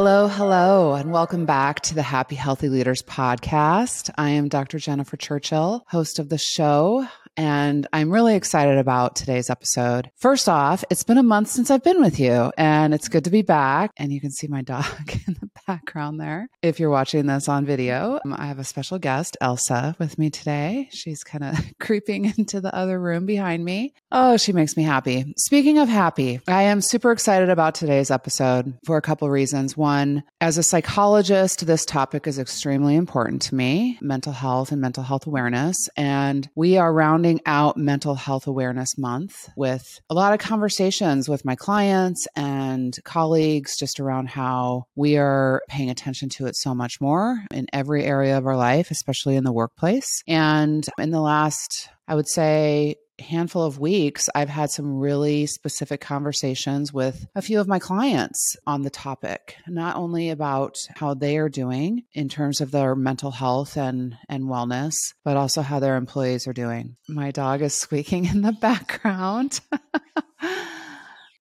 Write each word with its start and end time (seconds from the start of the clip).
Hello, 0.00 0.28
hello, 0.28 0.94
and 0.94 1.10
welcome 1.10 1.44
back 1.44 1.80
to 1.80 1.92
the 1.92 2.04
Happy 2.04 2.36
Healthy 2.36 2.68
Leaders 2.68 3.02
podcast. 3.02 4.10
I 4.16 4.30
am 4.30 4.46
Dr. 4.46 4.78
Jennifer 4.78 5.16
Churchill, 5.16 5.84
host 5.88 6.20
of 6.20 6.28
the 6.28 6.38
show 6.38 7.08
and 7.38 7.86
I'm 7.92 8.10
really 8.10 8.34
excited 8.34 8.78
about 8.78 9.14
today's 9.14 9.48
episode. 9.48 10.10
First 10.16 10.48
off, 10.48 10.82
it's 10.90 11.04
been 11.04 11.18
a 11.18 11.22
month 11.22 11.48
since 11.48 11.70
I've 11.70 11.84
been 11.84 12.00
with 12.00 12.18
you, 12.18 12.50
and 12.58 12.92
it's 12.92 13.08
good 13.08 13.24
to 13.24 13.30
be 13.30 13.42
back. 13.42 13.92
And 13.96 14.12
you 14.12 14.20
can 14.20 14.32
see 14.32 14.48
my 14.48 14.60
dog 14.60 14.84
in 15.28 15.34
the 15.34 15.48
background 15.64 16.20
there. 16.20 16.48
If 16.62 16.80
you're 16.80 16.90
watching 16.90 17.26
this 17.26 17.48
on 17.48 17.64
video, 17.64 18.18
um, 18.24 18.34
I 18.36 18.46
have 18.46 18.58
a 18.58 18.64
special 18.64 18.98
guest, 18.98 19.36
Elsa, 19.40 19.94
with 20.00 20.18
me 20.18 20.30
today. 20.30 20.88
She's 20.90 21.22
kind 21.22 21.44
of 21.44 21.56
creeping 21.80 22.24
into 22.24 22.60
the 22.60 22.74
other 22.74 22.98
room 23.00 23.24
behind 23.24 23.64
me. 23.64 23.94
Oh, 24.10 24.36
she 24.36 24.52
makes 24.52 24.76
me 24.76 24.82
happy. 24.82 25.32
Speaking 25.36 25.78
of 25.78 25.88
happy, 25.88 26.40
I 26.48 26.62
am 26.62 26.80
super 26.80 27.12
excited 27.12 27.50
about 27.50 27.76
today's 27.76 28.10
episode 28.10 28.76
for 28.84 28.96
a 28.96 29.02
couple 29.02 29.30
reasons. 29.30 29.76
One, 29.76 30.24
as 30.40 30.58
a 30.58 30.64
psychologist, 30.64 31.68
this 31.68 31.84
topic 31.84 32.26
is 32.26 32.40
extremely 32.40 32.96
important 32.96 33.42
to 33.42 33.54
me 33.54 33.96
mental 34.00 34.32
health 34.32 34.72
and 34.72 34.80
mental 34.80 35.04
health 35.04 35.28
awareness. 35.28 35.88
And 35.96 36.48
we 36.56 36.78
are 36.78 36.92
rounding 36.92 37.27
out 37.46 37.76
Mental 37.76 38.14
Health 38.14 38.46
Awareness 38.46 38.96
Month 38.96 39.48
with 39.56 40.00
a 40.10 40.14
lot 40.14 40.32
of 40.32 40.38
conversations 40.38 41.28
with 41.28 41.44
my 41.44 41.54
clients 41.54 42.26
and 42.34 42.96
colleagues 43.04 43.76
just 43.76 44.00
around 44.00 44.28
how 44.28 44.84
we 44.96 45.16
are 45.16 45.62
paying 45.68 45.90
attention 45.90 46.28
to 46.30 46.46
it 46.46 46.56
so 46.56 46.74
much 46.74 47.00
more 47.00 47.38
in 47.50 47.66
every 47.72 48.04
area 48.04 48.38
of 48.38 48.46
our 48.46 48.56
life, 48.56 48.90
especially 48.90 49.36
in 49.36 49.44
the 49.44 49.52
workplace. 49.52 50.22
And 50.26 50.86
in 50.98 51.10
the 51.10 51.20
last, 51.20 51.88
I 52.06 52.14
would 52.14 52.28
say, 52.28 52.96
handful 53.20 53.62
of 53.62 53.78
weeks, 53.78 54.28
I've 54.34 54.48
had 54.48 54.70
some 54.70 54.98
really 54.98 55.46
specific 55.46 56.00
conversations 56.00 56.92
with 56.92 57.26
a 57.34 57.42
few 57.42 57.60
of 57.60 57.68
my 57.68 57.78
clients 57.78 58.56
on 58.66 58.82
the 58.82 58.90
topic, 58.90 59.56
not 59.66 59.96
only 59.96 60.30
about 60.30 60.76
how 60.96 61.14
they 61.14 61.38
are 61.38 61.48
doing 61.48 62.04
in 62.12 62.28
terms 62.28 62.60
of 62.60 62.70
their 62.70 62.94
mental 62.94 63.30
health 63.30 63.76
and, 63.76 64.16
and 64.28 64.44
wellness, 64.44 64.94
but 65.24 65.36
also 65.36 65.62
how 65.62 65.78
their 65.78 65.96
employees 65.96 66.46
are 66.46 66.52
doing. 66.52 66.96
My 67.08 67.30
dog 67.30 67.62
is 67.62 67.74
squeaking 67.74 68.24
in 68.32 68.42
the 68.42 68.52
background. 68.52 69.60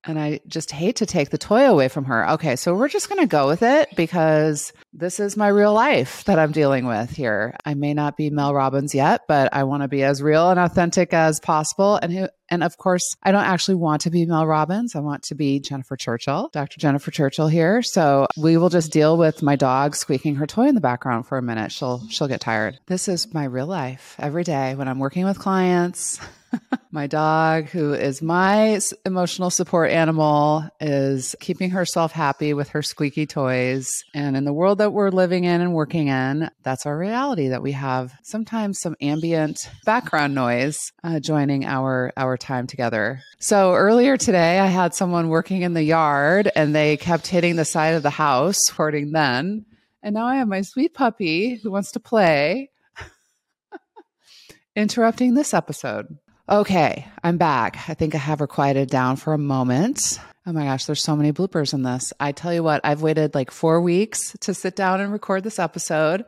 and 0.08 0.17
I 0.17 0.39
just 0.47 0.72
hate 0.72 0.97
to 0.97 1.05
take 1.05 1.30
the 1.30 1.38
toy 1.38 1.69
away 1.69 1.89
from 1.89 2.05
her. 2.05 2.30
Okay, 2.31 2.55
so 2.55 2.73
we're 2.73 2.88
just 2.88 3.09
going 3.09 3.22
to 3.22 3.27
go 3.27 3.47
with 3.47 3.61
it 3.61 3.89
because 3.95 4.72
this 4.94 5.19
is 5.19 5.36
my 5.36 5.50
real 5.50 5.73
life 5.73 6.23
that 6.23 6.39
I'm 6.39 6.53
dealing 6.53 6.88
with 6.88 7.09
here. 7.11 7.55
I 7.66 7.73
may 7.73 7.94
not 7.94 8.16
be 8.16 8.30
Mel 8.30 8.53
Robbins 8.53 8.95
yet, 8.95 9.22
but 9.28 9.53
I 9.53 9.66
want 9.66 9.83
to 9.83 9.89
be 9.89 10.03
as 10.03 10.23
real 10.23 10.50
and 10.50 10.59
authentic 10.59 11.13
as 11.13 11.39
possible. 11.41 11.97
And 11.97 12.13
who, 12.13 12.28
and 12.50 12.63
of 12.63 12.78
course, 12.78 13.16
I 13.22 13.31
don't 13.31 13.44
actually 13.44 13.75
want 13.75 14.02
to 14.03 14.09
be 14.09 14.25
Mel 14.25 14.47
Robbins. 14.47 14.95
I 14.95 15.00
want 15.00 15.23
to 15.23 15.35
be 15.35 15.59
Jennifer 15.59 15.97
Churchill, 15.97 16.50
Dr. 16.53 16.80
Jennifer 16.80 17.11
Churchill 17.11 17.50
here. 17.50 17.81
So 17.83 18.28
we 18.38 18.55
will 18.55 18.69
just 18.69 18.91
deal 18.91 19.17
with 19.17 19.44
my 19.44 19.58
dog 19.58 19.95
squeaking 19.95 20.35
her 20.35 20.47
toy 20.47 20.67
in 20.67 20.75
the 20.75 20.81
background 20.81 21.28
for 21.28 21.38
a 21.38 21.41
minute. 21.41 21.72
She'll 21.73 22.08
she'll 22.09 22.30
get 22.30 22.39
tired. 22.39 22.80
This 22.85 23.09
is 23.09 23.33
my 23.33 23.44
real 23.44 23.67
life 23.67 24.16
every 24.17 24.45
day 24.45 24.75
when 24.75 24.88
I'm 24.88 25.00
working 25.00 25.25
with 25.25 25.38
clients. 25.38 26.19
my 26.98 27.06
dog, 27.06 27.66
who 27.66 27.94
is 27.94 28.23
my 28.23 28.80
emotional 29.06 29.52
support 29.52 29.92
animal, 29.92 30.67
is 30.81 31.36
keeping 31.40 31.70
herself 31.70 32.12
happy 32.12 32.56
with 32.56 32.70
her 32.70 32.81
squeaky 32.81 33.28
toys. 33.28 34.03
And 34.16 34.36
in 34.36 34.45
the 34.45 34.52
world 34.52 34.80
that 34.80 34.94
we're 34.94 35.12
living 35.12 35.44
in 35.44 35.62
and 35.62 35.75
working 35.75 36.08
in, 36.08 36.50
that's 36.64 36.88
our 36.88 36.98
reality 36.98 37.50
that 37.50 37.62
we 37.62 37.73
have 37.73 38.14
sometimes 38.23 38.80
some 38.80 38.95
ambient 39.00 39.70
background 39.86 40.34
noise 40.34 40.92
uh, 41.03 41.20
joining 41.20 41.66
our, 41.66 42.14
our 42.18 42.36
time 42.36 42.66
together. 42.66 43.20
So 43.38 43.75
earlier 43.75 44.18
today, 44.18 44.58
I 44.58 44.66
had 44.66 44.95
someone 44.95 45.30
working 45.30 45.62
in 45.62 45.75
the 45.75 45.84
yard 45.84 46.50
and 46.56 46.73
they 46.73 46.98
kept 46.98 47.28
hitting 47.28 47.58
the 47.58 47.66
side 47.66 47.94
of 47.94 48.02
the 48.02 48.09
house, 48.09 48.70
hurting 48.75 49.12
then. 49.12 49.68
And 50.02 50.16
now 50.16 50.25
I 50.25 50.38
have 50.38 50.48
my 50.48 50.62
sweet 50.62 50.95
puppy 50.95 51.59
who 51.62 51.69
wants 51.69 51.91
to 51.91 52.00
play 52.00 52.72
interrupting 54.75 55.35
this 55.35 55.53
episode. 55.53 56.18
Okay, 56.50 57.06
I'm 57.25 57.38
back. 57.38 57.90
I 57.90 57.94
think 57.94 58.16
I 58.16 58.19
have 58.19 58.40
her 58.40 58.47
quieted 58.47 58.90
down 58.90 59.18
for 59.18 59.34
a 59.34 59.38
moment. 59.38 60.18
Oh 60.46 60.53
my 60.53 60.63
gosh, 60.63 60.85
there's 60.85 61.03
so 61.03 61.13
many 61.13 61.34
bloopers 61.34 61.74
in 61.74 61.84
this. 61.84 62.13
I 62.22 62.31
tell 62.31 62.53
you 62.53 62.63
what, 62.63 62.80
I've 62.85 63.02
waited 63.02 63.35
like 63.35 63.52
four 63.52 63.81
weeks 63.81 64.34
to 64.40 64.53
sit 64.53 64.74
down 64.74 65.02
and 65.02 65.12
record 65.12 65.44
this 65.44 65.59
episode. 65.59 66.24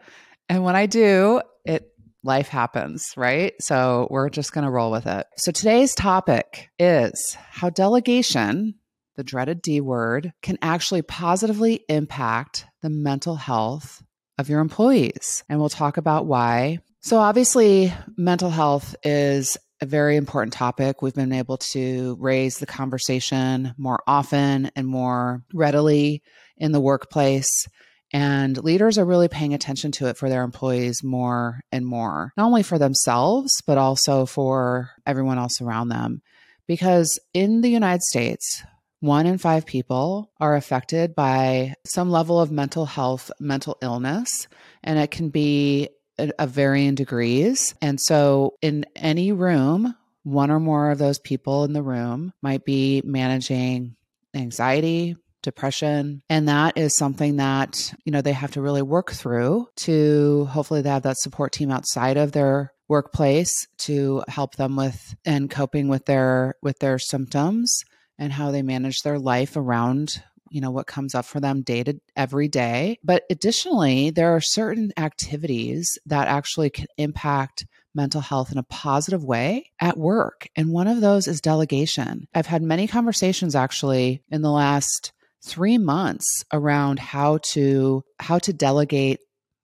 And 0.49 0.65
when 0.65 0.75
I 0.75 0.87
do, 0.87 1.41
it 1.63 1.93
life 2.21 2.49
happens, 2.49 3.13
right? 3.15 3.53
So 3.61 4.09
we're 4.11 4.29
just 4.29 4.51
going 4.51 4.65
to 4.65 4.71
roll 4.71 4.91
with 4.91 5.07
it. 5.07 5.25
So 5.37 5.53
today's 5.53 5.95
topic 5.95 6.67
is 6.77 7.37
how 7.51 7.69
delegation, 7.69 8.75
the 9.15 9.23
dreaded 9.23 9.61
D 9.61 9.79
word, 9.79 10.33
can 10.41 10.57
actually 10.61 11.01
positively 11.01 11.85
impact 11.87 12.65
the 12.81 12.89
mental 12.89 13.35
health 13.35 14.03
of 14.37 14.49
your 14.49 14.59
employees. 14.59 15.45
And 15.47 15.61
we'll 15.61 15.69
talk 15.69 15.95
about 15.95 16.25
why. 16.25 16.79
So 16.99 17.19
obviously, 17.19 17.93
mental 18.17 18.49
health 18.49 18.97
is 19.05 19.55
a 19.81 19.85
very 19.85 20.17
important 20.17 20.53
topic. 20.53 21.01
We've 21.01 21.13
been 21.13 21.31
able 21.31 21.57
to 21.57 22.17
raise 22.19 22.57
the 22.57 22.65
conversation 22.65 23.73
more 23.77 24.01
often 24.05 24.71
and 24.75 24.87
more 24.87 25.43
readily 25.53 26.21
in 26.57 26.71
the 26.71 26.81
workplace. 26.81 27.67
And 28.11 28.57
leaders 28.63 28.97
are 28.97 29.05
really 29.05 29.27
paying 29.27 29.53
attention 29.53 29.91
to 29.93 30.07
it 30.07 30.17
for 30.17 30.29
their 30.29 30.43
employees 30.43 31.03
more 31.03 31.61
and 31.71 31.85
more, 31.85 32.33
not 32.35 32.45
only 32.45 32.63
for 32.63 32.79
themselves, 32.79 33.61
but 33.67 33.77
also 33.77 34.25
for 34.25 34.89
everyone 35.05 35.37
else 35.37 35.61
around 35.61 35.89
them. 35.89 36.21
Because 36.67 37.19
in 37.33 37.61
the 37.61 37.69
United 37.69 38.01
States, 38.01 38.63
one 38.99 39.25
in 39.25 39.37
five 39.37 39.65
people 39.65 40.31
are 40.39 40.55
affected 40.55 41.15
by 41.15 41.75
some 41.85 42.11
level 42.11 42.41
of 42.41 42.51
mental 42.51 42.85
health, 42.85 43.31
mental 43.39 43.77
illness, 43.81 44.47
and 44.83 44.99
it 44.99 45.11
can 45.11 45.29
be 45.29 45.89
of 46.37 46.49
varying 46.51 46.95
degrees. 46.95 47.73
And 47.81 47.99
so, 47.99 48.55
in 48.61 48.85
any 48.95 49.31
room, 49.31 49.95
one 50.23 50.51
or 50.51 50.59
more 50.59 50.91
of 50.91 50.97
those 50.97 51.19
people 51.19 51.63
in 51.63 51.73
the 51.73 51.83
room 51.83 52.33
might 52.41 52.65
be 52.65 53.01
managing 53.03 53.95
anxiety, 54.33 55.15
depression 55.41 56.21
and 56.29 56.49
that 56.49 56.77
is 56.77 56.97
something 56.97 57.37
that 57.37 57.93
you 58.03 58.11
know 58.11 58.21
they 58.21 58.33
have 58.33 58.51
to 58.51 58.61
really 58.61 58.81
work 58.81 59.11
through 59.11 59.67
to 59.77 60.45
hopefully 60.51 60.81
they 60.81 60.89
have 60.89 61.03
that 61.03 61.17
support 61.17 61.53
team 61.53 61.71
outside 61.71 62.17
of 62.17 62.33
their 62.33 62.73
workplace 62.89 63.53
to 63.77 64.21
help 64.27 64.55
them 64.55 64.75
with 64.75 65.15
and 65.25 65.49
coping 65.49 65.87
with 65.87 66.05
their 66.05 66.55
with 66.61 66.77
their 66.79 66.99
symptoms 66.99 67.83
and 68.17 68.33
how 68.33 68.51
they 68.51 68.61
manage 68.61 69.01
their 69.01 69.17
life 69.17 69.55
around 69.55 70.21
you 70.51 70.61
know 70.61 70.71
what 70.71 70.87
comes 70.87 71.15
up 71.15 71.25
for 71.25 71.39
them 71.39 71.61
day 71.61 71.83
to 71.83 71.99
every 72.15 72.47
day. 72.47 72.97
But 73.03 73.23
additionally 73.29 74.09
there 74.09 74.35
are 74.35 74.41
certain 74.41 74.91
activities 74.97 75.87
that 76.05 76.27
actually 76.27 76.69
can 76.69 76.87
impact 76.97 77.65
mental 77.95 78.21
health 78.21 78.51
in 78.51 78.57
a 78.57 78.63
positive 78.63 79.23
way 79.23 79.71
at 79.79 79.97
work. 79.97 80.47
And 80.55 80.71
one 80.71 80.87
of 80.87 81.01
those 81.01 81.27
is 81.27 81.41
delegation. 81.41 82.27
I've 82.33 82.45
had 82.45 82.61
many 82.61 82.87
conversations 82.87 83.55
actually 83.55 84.21
in 84.29 84.41
the 84.41 84.51
last 84.51 85.11
3 85.43 85.77
months 85.77 86.43
around 86.51 86.99
how 86.99 87.39
to 87.51 88.03
how 88.19 88.39
to 88.39 88.53
delegate 88.53 89.19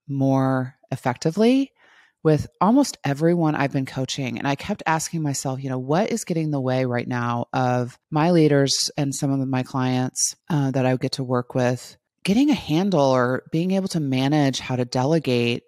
more 0.07 0.75
effectively 0.91 1.71
with 2.25 2.47
almost 2.59 2.97
everyone 3.03 3.53
I've 3.53 3.71
been 3.71 3.85
coaching. 3.85 4.39
And 4.39 4.47
I 4.47 4.55
kept 4.55 4.81
asking 4.87 5.21
myself, 5.21 5.63
you 5.63 5.69
know, 5.69 5.77
what 5.77 6.11
is 6.11 6.25
getting 6.25 6.45
in 6.45 6.51
the 6.51 6.59
way 6.59 6.83
right 6.85 7.07
now 7.07 7.45
of 7.53 7.99
my 8.09 8.31
leaders 8.31 8.89
and 8.97 9.13
some 9.13 9.31
of 9.31 9.47
my 9.47 9.61
clients 9.61 10.35
uh, 10.49 10.71
that 10.71 10.87
I 10.87 10.97
get 10.97 11.13
to 11.13 11.23
work 11.23 11.53
with 11.53 11.95
getting 12.23 12.49
a 12.49 12.55
handle 12.55 12.99
or 12.99 13.43
being 13.51 13.71
able 13.71 13.89
to 13.89 13.99
manage 13.99 14.59
how 14.59 14.75
to 14.75 14.85
delegate 14.85 15.61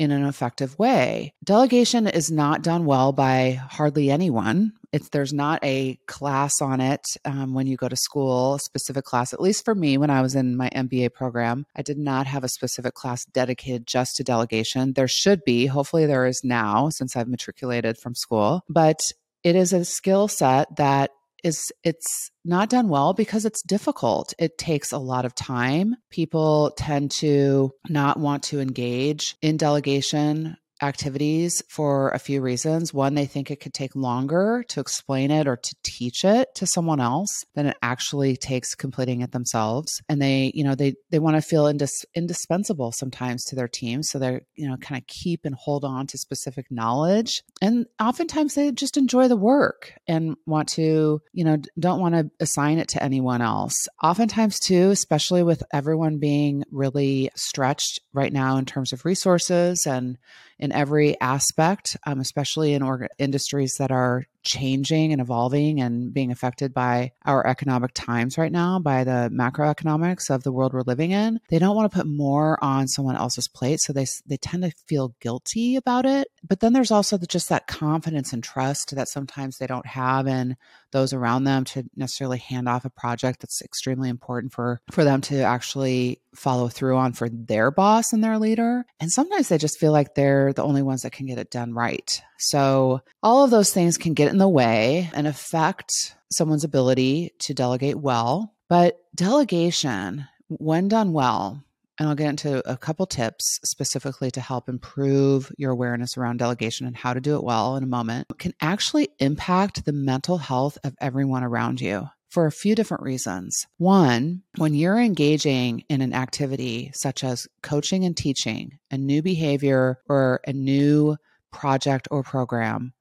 in 0.00 0.10
an 0.10 0.24
effective 0.24 0.78
way. 0.78 1.34
Delegation 1.44 2.06
is 2.06 2.30
not 2.30 2.62
done 2.62 2.86
well 2.86 3.12
by 3.12 3.60
hardly 3.70 4.10
anyone. 4.10 4.72
It's 4.92 5.10
there's 5.10 5.34
not 5.34 5.62
a 5.62 5.98
class 6.06 6.62
on 6.62 6.80
it 6.80 7.04
um, 7.26 7.52
when 7.52 7.66
you 7.66 7.76
go 7.76 7.86
to 7.86 7.96
school, 7.96 8.58
specific 8.58 9.04
class. 9.04 9.34
At 9.34 9.42
least 9.42 9.62
for 9.62 9.74
me, 9.74 9.98
when 9.98 10.08
I 10.08 10.22
was 10.22 10.34
in 10.34 10.56
my 10.56 10.70
MBA 10.70 11.12
program, 11.12 11.66
I 11.76 11.82
did 11.82 11.98
not 11.98 12.26
have 12.26 12.44
a 12.44 12.48
specific 12.48 12.94
class 12.94 13.26
dedicated 13.26 13.86
just 13.86 14.16
to 14.16 14.24
delegation. 14.24 14.94
There 14.94 15.06
should 15.06 15.44
be. 15.44 15.66
Hopefully, 15.66 16.06
there 16.06 16.26
is 16.26 16.40
now 16.42 16.88
since 16.88 17.14
I've 17.14 17.28
matriculated 17.28 17.98
from 17.98 18.14
school. 18.14 18.64
But 18.70 19.02
it 19.44 19.54
is 19.54 19.74
a 19.74 19.84
skill 19.84 20.28
set 20.28 20.76
that 20.76 21.10
is 21.44 21.72
it's 21.84 22.30
not 22.44 22.70
done 22.70 22.88
well 22.88 23.12
because 23.12 23.44
it's 23.44 23.62
difficult. 23.62 24.34
It 24.38 24.58
takes 24.58 24.92
a 24.92 24.98
lot 24.98 25.24
of 25.24 25.34
time. 25.34 25.96
People 26.10 26.72
tend 26.76 27.10
to 27.12 27.72
not 27.88 28.18
want 28.18 28.44
to 28.44 28.60
engage 28.60 29.36
in 29.42 29.56
delegation 29.56 30.56
activities 30.82 31.62
for 31.68 32.10
a 32.10 32.18
few 32.18 32.40
reasons. 32.40 32.94
One, 32.94 33.14
they 33.14 33.26
think 33.26 33.50
it 33.50 33.60
could 33.60 33.74
take 33.74 33.94
longer 33.94 34.64
to 34.68 34.80
explain 34.80 35.30
it 35.30 35.46
or 35.46 35.56
to 35.56 35.74
teach 35.82 36.24
it 36.24 36.54
to 36.56 36.66
someone 36.66 37.00
else 37.00 37.44
than 37.54 37.66
it 37.66 37.76
actually 37.82 38.36
takes 38.36 38.74
completing 38.74 39.20
it 39.20 39.32
themselves. 39.32 40.00
And 40.08 40.20
they, 40.20 40.52
you 40.54 40.64
know, 40.64 40.74
they 40.74 40.94
they 41.10 41.18
want 41.18 41.36
to 41.36 41.42
feel 41.42 41.64
indis- 41.64 42.04
indispensable 42.14 42.92
sometimes 42.92 43.44
to 43.46 43.56
their 43.56 43.68
team, 43.68 44.02
so 44.02 44.18
they're, 44.18 44.42
you 44.54 44.68
know, 44.68 44.76
kind 44.76 45.00
of 45.00 45.06
keep 45.06 45.44
and 45.44 45.54
hold 45.54 45.84
on 45.84 46.06
to 46.08 46.18
specific 46.18 46.66
knowledge. 46.70 47.42
And 47.60 47.86
oftentimes 48.00 48.54
they 48.54 48.72
just 48.72 48.96
enjoy 48.96 49.28
the 49.28 49.36
work 49.36 49.92
and 50.06 50.36
want 50.46 50.68
to, 50.70 51.20
you 51.32 51.44
know, 51.44 51.58
don't 51.78 52.00
want 52.00 52.14
to 52.14 52.30
assign 52.40 52.78
it 52.78 52.88
to 52.88 53.02
anyone 53.02 53.42
else. 53.42 53.74
Oftentimes 54.02 54.58
too, 54.58 54.90
especially 54.90 55.42
with 55.42 55.62
everyone 55.72 56.18
being 56.18 56.64
really 56.70 57.30
stretched 57.34 58.00
right 58.12 58.32
now 58.32 58.56
in 58.56 58.64
terms 58.64 58.92
of 58.92 59.04
resources 59.04 59.86
and 59.86 60.18
in 60.60 60.72
every 60.72 61.20
aspect, 61.20 61.96
um, 62.06 62.20
especially 62.20 62.74
in 62.74 62.82
org- 62.82 63.08
industries 63.18 63.76
that 63.78 63.90
are 63.90 64.24
changing 64.42 65.12
and 65.12 65.20
evolving 65.20 65.80
and 65.80 66.12
being 66.12 66.30
affected 66.30 66.72
by 66.72 67.12
our 67.24 67.46
economic 67.46 67.92
times 67.94 68.38
right 68.38 68.52
now, 68.52 68.78
by 68.78 69.04
the 69.04 69.30
macroeconomics 69.32 70.30
of 70.30 70.42
the 70.42 70.52
world 70.52 70.72
we're 70.72 70.82
living 70.82 71.10
in. 71.10 71.40
They 71.48 71.58
don't 71.58 71.76
want 71.76 71.90
to 71.90 71.96
put 71.96 72.06
more 72.06 72.62
on 72.62 72.88
someone 72.88 73.16
else's 73.16 73.48
plate, 73.48 73.80
so 73.80 73.92
they 73.92 74.06
they 74.26 74.36
tend 74.36 74.62
to 74.62 74.72
feel 74.86 75.14
guilty 75.20 75.76
about 75.76 76.06
it. 76.06 76.28
But 76.46 76.60
then 76.60 76.72
there's 76.72 76.90
also 76.90 77.16
the, 77.16 77.26
just 77.26 77.48
that 77.48 77.66
confidence 77.66 78.32
and 78.32 78.42
trust 78.42 78.94
that 78.94 79.08
sometimes 79.08 79.58
they 79.58 79.66
don't 79.66 79.86
have 79.86 80.26
in 80.26 80.56
those 80.92 81.12
around 81.12 81.44
them 81.44 81.64
to 81.64 81.84
necessarily 81.96 82.38
hand 82.38 82.68
off 82.68 82.84
a 82.84 82.90
project 82.90 83.40
that's 83.40 83.62
extremely 83.62 84.08
important 84.08 84.52
for 84.52 84.80
for 84.90 85.04
them 85.04 85.20
to 85.22 85.42
actually 85.42 86.20
follow 86.34 86.68
through 86.68 86.96
on 86.96 87.12
for 87.12 87.28
their 87.28 87.70
boss 87.70 88.12
and 88.12 88.22
their 88.22 88.38
leader. 88.38 88.84
And 89.00 89.10
sometimes 89.10 89.48
they 89.48 89.58
just 89.58 89.78
feel 89.78 89.92
like 89.92 90.14
they're 90.14 90.52
the 90.52 90.62
only 90.62 90.82
ones 90.82 91.02
that 91.02 91.12
can 91.12 91.26
get 91.26 91.38
it 91.38 91.50
done 91.50 91.74
right. 91.74 92.22
So 92.38 93.02
all 93.22 93.44
of 93.44 93.50
those 93.50 93.72
things 93.72 93.98
can 93.98 94.14
get 94.14 94.29
in 94.30 94.38
the 94.38 94.48
way 94.48 95.10
and 95.14 95.26
affect 95.26 95.92
someone's 96.32 96.64
ability 96.64 97.32
to 97.40 97.54
delegate 97.54 97.98
well. 97.98 98.54
But 98.68 98.98
delegation, 99.14 100.26
when 100.48 100.88
done 100.88 101.12
well, 101.12 101.62
and 101.98 102.08
I'll 102.08 102.14
get 102.14 102.30
into 102.30 102.66
a 102.70 102.78
couple 102.78 103.06
tips 103.06 103.60
specifically 103.62 104.30
to 104.30 104.40
help 104.40 104.68
improve 104.68 105.52
your 105.58 105.70
awareness 105.70 106.16
around 106.16 106.38
delegation 106.38 106.86
and 106.86 106.96
how 106.96 107.12
to 107.12 107.20
do 107.20 107.36
it 107.36 107.44
well 107.44 107.76
in 107.76 107.82
a 107.82 107.86
moment, 107.86 108.28
can 108.38 108.54
actually 108.60 109.10
impact 109.18 109.84
the 109.84 109.92
mental 109.92 110.38
health 110.38 110.78
of 110.82 110.94
everyone 111.00 111.44
around 111.44 111.80
you 111.80 112.08
for 112.30 112.46
a 112.46 112.52
few 112.52 112.74
different 112.74 113.02
reasons. 113.02 113.66
One, 113.76 114.42
when 114.56 114.72
you're 114.72 114.98
engaging 114.98 115.84
in 115.88 116.00
an 116.00 116.14
activity 116.14 116.90
such 116.94 117.22
as 117.22 117.48
coaching 117.60 118.04
and 118.04 118.16
teaching, 118.16 118.78
a 118.90 118.96
new 118.96 119.20
behavior 119.20 119.98
or 120.08 120.40
a 120.46 120.52
new 120.52 121.16
project 121.52 122.08
or 122.10 122.22
program, 122.22 122.94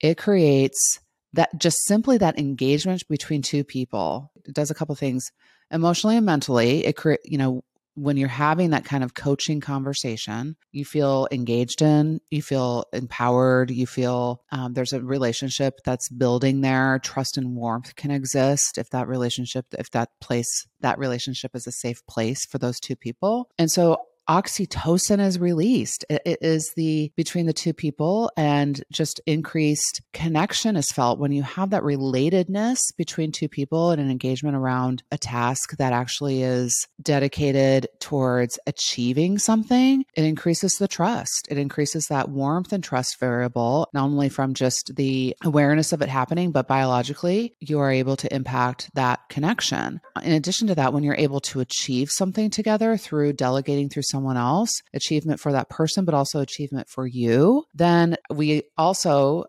it 0.00 0.18
creates 0.18 1.00
that 1.32 1.50
just 1.58 1.84
simply 1.84 2.18
that 2.18 2.38
engagement 2.38 3.02
between 3.08 3.42
two 3.42 3.64
people. 3.64 4.30
It 4.44 4.54
does 4.54 4.70
a 4.70 4.74
couple 4.74 4.94
things 4.94 5.30
emotionally 5.70 6.16
and 6.16 6.26
mentally. 6.26 6.84
It 6.86 6.96
create, 6.96 7.20
you 7.24 7.38
know, 7.38 7.64
when 7.96 8.16
you're 8.16 8.28
having 8.28 8.70
that 8.70 8.84
kind 8.84 9.04
of 9.04 9.14
coaching 9.14 9.60
conversation, 9.60 10.56
you 10.72 10.84
feel 10.84 11.28
engaged 11.30 11.80
in, 11.80 12.20
you 12.30 12.42
feel 12.42 12.84
empowered, 12.92 13.70
you 13.70 13.86
feel 13.86 14.42
um, 14.50 14.74
there's 14.74 14.92
a 14.92 15.00
relationship 15.00 15.74
that's 15.84 16.08
building 16.08 16.60
there. 16.60 16.98
Trust 17.02 17.36
and 17.36 17.54
warmth 17.54 17.94
can 17.94 18.10
exist 18.10 18.78
if 18.78 18.90
that 18.90 19.06
relationship, 19.06 19.66
if 19.78 19.90
that 19.90 20.08
place, 20.20 20.66
that 20.80 20.98
relationship 20.98 21.52
is 21.54 21.66
a 21.66 21.72
safe 21.72 22.04
place 22.06 22.44
for 22.46 22.58
those 22.58 22.80
two 22.80 22.96
people. 22.96 23.48
And 23.58 23.70
so 23.70 23.98
oxytocin 24.28 25.20
is 25.20 25.38
released. 25.38 26.04
It 26.08 26.38
is 26.40 26.72
the 26.76 27.12
between 27.16 27.46
the 27.46 27.52
two 27.52 27.72
people 27.72 28.30
and 28.36 28.82
just 28.90 29.20
increased 29.26 30.02
connection 30.12 30.76
is 30.76 30.90
felt 30.90 31.18
when 31.18 31.32
you 31.32 31.42
have 31.42 31.70
that 31.70 31.82
relatedness 31.82 32.78
between 32.96 33.32
two 33.32 33.48
people 33.48 33.90
and 33.90 34.00
an 34.00 34.10
engagement 34.10 34.56
around 34.56 35.02
a 35.10 35.18
task 35.18 35.76
that 35.76 35.92
actually 35.92 36.42
is 36.42 36.86
dedicated 37.02 37.88
towards 38.00 38.58
achieving 38.66 39.38
something. 39.38 40.04
It 40.14 40.24
increases 40.24 40.74
the 40.74 40.88
trust. 40.88 41.48
It 41.50 41.58
increases 41.58 42.06
that 42.06 42.28
warmth 42.28 42.72
and 42.72 42.82
trust 42.82 43.18
variable, 43.20 43.88
not 43.92 44.04
only 44.04 44.28
from 44.28 44.54
just 44.54 44.94
the 44.96 45.36
awareness 45.44 45.92
of 45.92 46.02
it 46.02 46.08
happening, 46.08 46.52
but 46.52 46.68
biologically, 46.68 47.54
you 47.60 47.78
are 47.80 47.90
able 47.90 48.16
to 48.16 48.34
impact 48.34 48.90
that 48.94 49.20
connection. 49.28 50.00
In 50.22 50.32
addition 50.32 50.68
to 50.68 50.74
that, 50.76 50.92
when 50.92 51.02
you're 51.02 51.14
able 51.16 51.40
to 51.40 51.60
achieve 51.60 52.10
something 52.10 52.50
together 52.50 52.96
through 52.96 53.34
delegating 53.34 53.88
through 53.88 54.02
someone 54.14 54.36
else, 54.36 54.70
achievement 54.92 55.40
for 55.40 55.50
that 55.50 55.68
person, 55.68 56.04
but 56.04 56.14
also 56.14 56.40
achievement 56.40 56.88
for 56.88 57.04
you, 57.04 57.64
then 57.74 58.16
we 58.30 58.62
also 58.78 59.44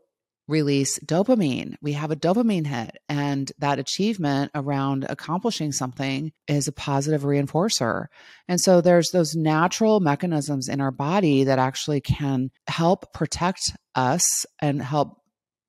release 0.48 0.98
dopamine. 1.00 1.76
We 1.82 1.94
have 1.94 2.12
a 2.12 2.16
dopamine 2.16 2.66
hit, 2.66 2.98
and 3.08 3.52
that 3.60 3.80
achievement 3.80 4.52
around 4.56 5.06
accomplishing 5.08 5.72
something 5.72 6.32
is 6.48 6.68
a 6.68 6.72
positive 6.72 7.22
reinforcer. 7.22 8.06
And 8.48 8.60
so 8.60 8.82
there's 8.82 9.12
those 9.12 9.36
natural 9.36 10.00
mechanisms 10.00 10.68
in 10.68 10.82
our 10.82 10.92
body 10.92 11.44
that 11.44 11.60
actually 11.60 12.02
can 12.02 12.50
help 12.68 13.14
protect 13.14 13.62
us 13.94 14.46
and 14.60 14.82
help 14.82 15.22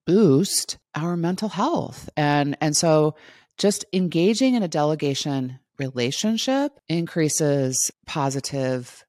boost 0.06 0.78
our 0.94 1.16
mental 1.16 1.48
health. 1.48 2.08
And 2.16 2.56
and 2.60 2.76
so 2.76 3.16
just 3.58 3.84
engaging 3.92 4.54
in 4.54 4.62
a 4.62 4.68
delegation 4.68 5.58
relationship 5.78 6.72
increases 6.88 7.90
positive 8.06 9.02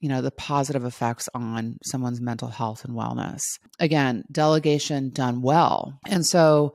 you 0.00 0.08
know 0.08 0.20
the 0.20 0.32
positive 0.32 0.84
effects 0.84 1.28
on 1.32 1.78
someone's 1.84 2.20
mental 2.20 2.48
health 2.48 2.84
and 2.84 2.94
wellness. 2.94 3.42
Again 3.78 4.24
delegation 4.30 5.10
done 5.10 5.42
well. 5.42 5.98
And 6.06 6.26
so 6.26 6.74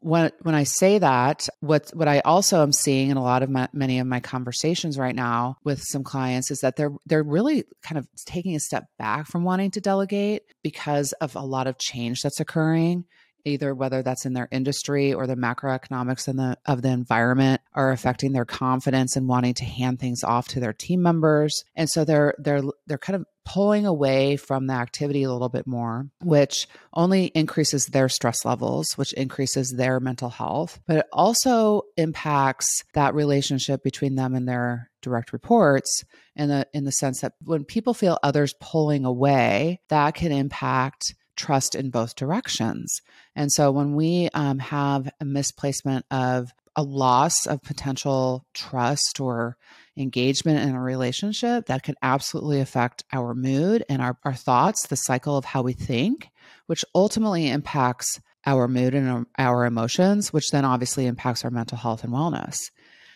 when 0.00 0.30
when 0.42 0.54
I 0.54 0.64
say 0.64 0.98
that, 0.98 1.48
what 1.60 1.90
what 1.92 2.08
I 2.08 2.20
also 2.20 2.62
am 2.62 2.72
seeing 2.72 3.10
in 3.10 3.16
a 3.16 3.22
lot 3.22 3.42
of 3.42 3.50
my, 3.50 3.68
many 3.72 3.98
of 3.98 4.06
my 4.06 4.20
conversations 4.20 4.98
right 4.98 5.14
now 5.14 5.56
with 5.62 5.82
some 5.82 6.04
clients 6.04 6.50
is 6.50 6.60
that 6.60 6.76
they're 6.76 6.92
they're 7.06 7.22
really 7.22 7.64
kind 7.82 7.98
of 7.98 8.08
taking 8.24 8.54
a 8.54 8.60
step 8.60 8.86
back 8.98 9.26
from 9.26 9.44
wanting 9.44 9.70
to 9.72 9.80
delegate 9.80 10.42
because 10.62 11.12
of 11.14 11.36
a 11.36 11.40
lot 11.40 11.66
of 11.66 11.78
change 11.78 12.22
that's 12.22 12.40
occurring 12.40 13.04
either 13.44 13.74
whether 13.74 14.02
that's 14.02 14.26
in 14.26 14.32
their 14.32 14.48
industry 14.50 15.12
or 15.12 15.26
the 15.26 15.36
macroeconomics 15.36 16.28
in 16.28 16.36
the, 16.36 16.56
of 16.66 16.82
the 16.82 16.88
environment 16.88 17.60
are 17.74 17.92
affecting 17.92 18.32
their 18.32 18.44
confidence 18.44 19.16
and 19.16 19.28
wanting 19.28 19.54
to 19.54 19.64
hand 19.64 19.98
things 19.98 20.24
off 20.24 20.48
to 20.48 20.60
their 20.60 20.72
team 20.72 21.02
members. 21.02 21.64
And 21.74 21.88
so 21.88 22.04
they're 22.04 22.34
they're 22.38 22.62
they're 22.86 22.98
kind 22.98 23.16
of 23.16 23.26
pulling 23.44 23.86
away 23.86 24.36
from 24.36 24.66
the 24.66 24.74
activity 24.74 25.22
a 25.22 25.32
little 25.32 25.48
bit 25.48 25.66
more 25.66 26.06
which 26.22 26.68
only 26.92 27.26
increases 27.34 27.86
their 27.86 28.08
stress 28.08 28.44
levels 28.44 28.92
which 28.98 29.12
increases 29.14 29.74
their 29.76 29.98
mental 29.98 30.28
health 30.28 30.78
but 30.86 30.98
it 30.98 31.06
also 31.12 31.82
impacts 31.96 32.84
that 32.92 33.14
relationship 33.14 33.82
between 33.82 34.14
them 34.14 34.34
and 34.34 34.46
their 34.46 34.90
direct 35.00 35.32
reports 35.32 36.04
in 36.36 36.48
the 36.48 36.66
in 36.74 36.84
the 36.84 36.92
sense 36.92 37.22
that 37.22 37.32
when 37.42 37.64
people 37.64 37.94
feel 37.94 38.18
others 38.22 38.54
pulling 38.60 39.04
away 39.04 39.80
that 39.88 40.14
can 40.14 40.32
impact 40.32 41.14
trust 41.40 41.74
in 41.74 41.90
both 41.90 42.14
directions. 42.14 43.00
And 43.34 43.50
so 43.50 43.72
when 43.72 43.94
we 43.94 44.28
um, 44.34 44.58
have 44.58 45.10
a 45.20 45.24
misplacement 45.24 46.04
of 46.10 46.52
a 46.76 46.82
loss 46.82 47.46
of 47.46 47.62
potential 47.62 48.46
trust 48.54 49.18
or 49.20 49.56
engagement 49.96 50.60
in 50.60 50.74
a 50.74 50.80
relationship, 50.80 51.66
that 51.66 51.82
can 51.82 51.96
absolutely 52.02 52.60
affect 52.60 53.04
our 53.12 53.34
mood 53.34 53.84
and 53.88 54.00
our, 54.00 54.16
our 54.24 54.34
thoughts, 54.34 54.86
the 54.86 54.96
cycle 54.96 55.36
of 55.36 55.44
how 55.44 55.62
we 55.62 55.72
think, 55.72 56.28
which 56.66 56.84
ultimately 56.94 57.48
impacts 57.48 58.20
our 58.46 58.68
mood 58.68 58.94
and 58.94 59.26
our 59.38 59.64
emotions, 59.64 60.32
which 60.32 60.50
then 60.50 60.64
obviously 60.64 61.06
impacts 61.06 61.44
our 61.44 61.50
mental 61.50 61.76
health 61.76 62.04
and 62.04 62.12
wellness. 62.12 62.56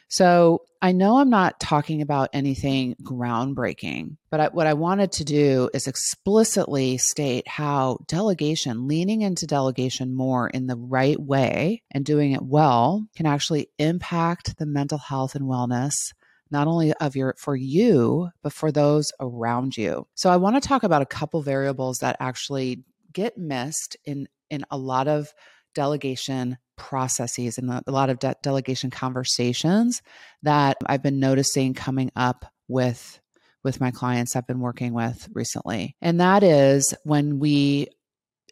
So 0.09 0.63
I 0.81 0.93
know 0.93 1.17
I'm 1.17 1.31
not 1.31 1.59
talking 1.59 2.03
about 2.03 2.31
anything 2.33 2.95
groundbreaking, 3.03 4.17
but 4.31 4.41
I, 4.41 4.49
what 4.49 4.67
I 4.67 4.75
wanted 4.75 5.13
to 5.13 5.25
do 5.25 5.71
is 5.73 5.87
explicitly 5.87 6.99
state 6.99 7.49
how 7.49 7.99
delegation, 8.07 8.87
leaning 8.87 9.23
into 9.23 9.47
delegation 9.47 10.15
more 10.15 10.49
in 10.49 10.67
the 10.67 10.77
right 10.77 11.19
way 11.19 11.83
and 11.91 12.05
doing 12.05 12.33
it 12.33 12.43
well, 12.43 13.07
can 13.17 13.27
actually 13.27 13.69
impact 13.79 14.59
the 14.59 14.67
mental 14.67 14.99
health 14.99 15.35
and 15.35 15.45
wellness 15.45 15.95
not 16.51 16.69
only 16.69 16.93
of 16.95 17.17
your 17.17 17.35
for 17.39 17.57
you 17.57 18.29
but 18.43 18.53
for 18.53 18.71
those 18.71 19.11
around 19.21 19.77
you. 19.77 20.07
So 20.15 20.31
I 20.31 20.37
want 20.37 20.63
to 20.63 20.67
talk 20.67 20.85
about 20.85 21.03
a 21.03 21.07
couple 21.07 21.43
variables 21.43 21.99
that 21.99 22.17
actually 22.21 22.85
get 23.13 23.37
missed 23.37 23.97
in 24.05 24.29
in 24.51 24.65
a 24.71 24.79
lot 24.79 25.09
of 25.09 25.33
delegation 25.75 26.59
processes 26.77 27.59
and 27.59 27.71
a 27.71 27.83
lot 27.89 28.11
of 28.11 28.19
de- 28.19 28.35
delegation 28.43 28.91
conversations 28.91 30.03
that 30.43 30.77
I've 30.87 31.03
been 31.03 31.21
noticing 31.21 31.75
coming 31.75 32.11
up 32.17 32.45
with 32.69 33.21
with 33.63 33.81
my 33.81 33.91
clients 33.91 34.37
I've 34.37 34.47
been 34.47 34.61
working 34.61 34.93
with 34.93 35.27
recently. 35.33 35.97
And 36.03 36.21
that 36.21 36.43
is 36.43 36.95
when 37.05 37.39
we 37.39 37.89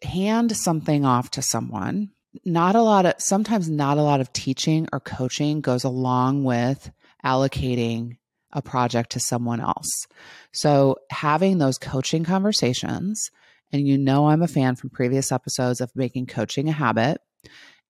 hand 0.01 0.55
something 0.57 1.05
off 1.05 1.29
to 1.31 1.41
someone, 1.41 2.09
not 2.43 2.75
a 2.75 2.81
lot 2.81 3.05
of 3.05 3.15
sometimes 3.19 3.69
not 3.69 3.97
a 3.97 4.03
lot 4.03 4.21
of 4.21 4.33
teaching 4.33 4.87
or 4.91 4.99
coaching 4.99 5.61
goes 5.61 5.83
along 5.83 6.43
with 6.43 6.91
allocating 7.23 8.17
a 8.51 8.61
project 8.61 9.11
to 9.11 9.19
someone 9.19 9.59
else. 9.59 10.07
So 10.51 10.97
having 11.09 11.57
those 11.57 11.77
coaching 11.77 12.23
conversations 12.23 13.29
and 13.73 13.87
you 13.87 13.97
know 13.97 14.27
I'm 14.27 14.43
a 14.43 14.47
fan 14.47 14.75
from 14.75 14.91
previous 14.91 15.31
episodes 15.31 15.81
of 15.81 15.91
making 15.95 16.27
coaching 16.27 16.69
a 16.69 16.73
habit 16.73 17.19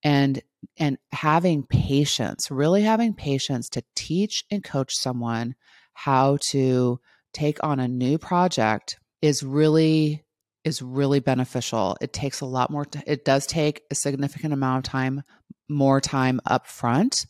and 0.03 0.41
and 0.77 0.97
having 1.11 1.63
patience, 1.63 2.49
really 2.49 2.83
having 2.83 3.13
patience 3.13 3.69
to 3.69 3.83
teach 3.95 4.45
and 4.49 4.63
coach 4.63 4.95
someone 4.95 5.55
how 5.93 6.37
to 6.41 6.99
take 7.33 7.63
on 7.63 7.79
a 7.79 7.87
new 7.87 8.17
project 8.17 8.97
is 9.21 9.43
really 9.43 10.23
is 10.63 10.81
really 10.81 11.19
beneficial. 11.19 11.97
It 12.01 12.13
takes 12.13 12.39
a 12.39 12.45
lot 12.45 12.71
more 12.71 12.85
t- 12.85 13.01
it 13.05 13.25
does 13.25 13.45
take 13.45 13.83
a 13.91 13.95
significant 13.95 14.53
amount 14.53 14.87
of 14.87 14.91
time, 14.91 15.23
more 15.69 15.99
time 15.99 16.39
up 16.45 16.67
front, 16.67 17.25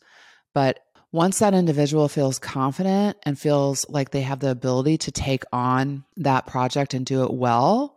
but 0.54 0.78
once 1.12 1.38
that 1.38 1.54
individual 1.54 2.08
feels 2.08 2.40
confident 2.40 3.16
and 3.22 3.38
feels 3.38 3.86
like 3.88 4.10
they 4.10 4.22
have 4.22 4.40
the 4.40 4.50
ability 4.50 4.98
to 4.98 5.12
take 5.12 5.44
on 5.52 6.04
that 6.16 6.44
project 6.44 6.92
and 6.92 7.06
do 7.06 7.22
it 7.22 7.32
well, 7.32 7.93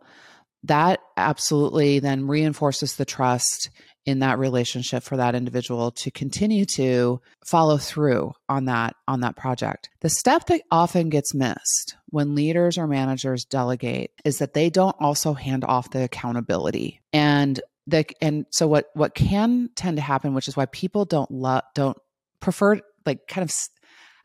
that 0.64 1.00
absolutely 1.16 1.98
then 2.00 2.26
reinforces 2.26 2.96
the 2.96 3.04
trust 3.04 3.70
in 4.06 4.20
that 4.20 4.38
relationship 4.38 5.02
for 5.02 5.18
that 5.18 5.34
individual 5.34 5.90
to 5.90 6.10
continue 6.10 6.64
to 6.64 7.20
follow 7.44 7.76
through 7.76 8.32
on 8.48 8.64
that 8.64 8.96
on 9.06 9.20
that 9.20 9.36
project. 9.36 9.90
The 10.00 10.08
step 10.08 10.46
that 10.46 10.62
often 10.70 11.10
gets 11.10 11.34
missed 11.34 11.96
when 12.06 12.34
leaders 12.34 12.78
or 12.78 12.86
managers 12.86 13.44
delegate 13.44 14.12
is 14.24 14.38
that 14.38 14.54
they 14.54 14.70
don't 14.70 14.96
also 14.98 15.34
hand 15.34 15.64
off 15.64 15.90
the 15.90 16.04
accountability. 16.04 17.02
And 17.12 17.60
the 17.86 18.06
and 18.22 18.46
so 18.50 18.66
what 18.66 18.86
what 18.94 19.14
can 19.14 19.70
tend 19.76 19.98
to 19.98 20.02
happen 20.02 20.34
which 20.34 20.48
is 20.48 20.56
why 20.56 20.66
people 20.66 21.04
don't 21.04 21.30
love 21.30 21.64
don't 21.74 21.98
prefer 22.40 22.80
like 23.04 23.26
kind 23.28 23.42
of 23.42 23.54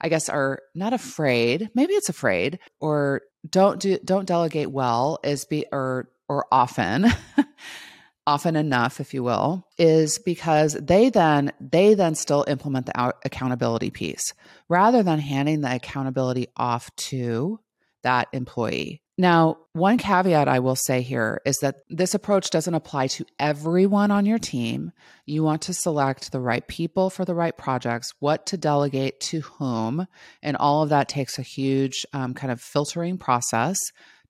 I 0.01 0.09
guess 0.09 0.27
are 0.27 0.59
not 0.75 0.91
afraid, 0.93 1.69
maybe 1.73 1.93
it's 1.93 2.09
afraid 2.09 2.59
or 2.81 3.21
don't 3.49 3.79
do 3.79 3.97
don't 4.03 4.27
delegate 4.27 4.71
well 4.71 5.19
is 5.23 5.45
be 5.45 5.65
or 5.71 6.09
or 6.27 6.45
often 6.51 7.07
often 8.27 8.55
enough 8.55 8.99
if 8.99 9.13
you 9.13 9.23
will 9.23 9.67
is 9.77 10.19
because 10.19 10.73
they 10.73 11.09
then 11.09 11.51
they 11.59 11.93
then 11.93 12.15
still 12.15 12.45
implement 12.47 12.85
the 12.85 13.13
accountability 13.25 13.89
piece 13.89 14.33
rather 14.69 15.03
than 15.03 15.19
handing 15.19 15.61
the 15.61 15.75
accountability 15.75 16.47
off 16.55 16.93
to 16.95 17.59
that 18.03 18.27
employee 18.33 19.03
now, 19.17 19.57
one 19.73 19.99
caveat 19.99 20.47
I 20.47 20.57
will 20.57 20.75
say 20.75 21.01
here 21.03 21.39
is 21.45 21.59
that 21.59 21.75
this 21.87 22.15
approach 22.15 22.49
doesn't 22.49 22.73
apply 22.73 23.07
to 23.07 23.25
everyone 23.37 24.09
on 24.09 24.25
your 24.25 24.39
team. 24.39 24.91
You 25.27 25.43
want 25.43 25.61
to 25.63 25.73
select 25.73 26.31
the 26.31 26.39
right 26.39 26.67
people 26.67 27.11
for 27.11 27.23
the 27.23 27.35
right 27.35 27.55
projects, 27.55 28.11
what 28.19 28.47
to 28.47 28.57
delegate 28.57 29.19
to 29.21 29.41
whom, 29.41 30.07
and 30.41 30.57
all 30.57 30.81
of 30.81 30.89
that 30.89 31.09
takes 31.09 31.37
a 31.37 31.43
huge 31.43 32.07
um, 32.13 32.33
kind 32.33 32.51
of 32.51 32.59
filtering 32.59 33.19
process 33.19 33.77